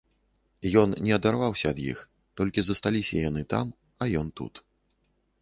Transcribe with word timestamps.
Ён 0.83 0.95
не 1.07 1.11
адарваўся 1.17 1.67
ад 1.73 1.77
іх, 1.91 1.99
толькі 2.41 2.59
засталіся 2.71 3.15
яны 3.29 3.45
там, 3.55 3.65
а 4.01 4.11
ён 4.25 4.35
тут. 4.43 4.53